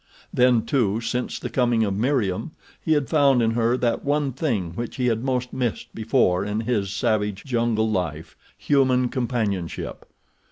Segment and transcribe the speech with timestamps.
[0.33, 2.53] Then, too, since the coming of Meriem
[2.83, 6.61] he had found in her that one thing which he had most missed before in
[6.61, 10.09] his savage, jungle life—human companionship.